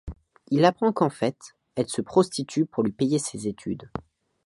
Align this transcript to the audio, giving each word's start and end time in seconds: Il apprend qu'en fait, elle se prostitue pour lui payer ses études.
Il 0.49 0.65
apprend 0.65 0.91
qu'en 0.91 1.11
fait, 1.11 1.55
elle 1.75 1.87
se 1.87 2.01
prostitue 2.01 2.65
pour 2.65 2.81
lui 2.81 2.91
payer 2.91 3.19
ses 3.19 3.47
études. 3.47 3.91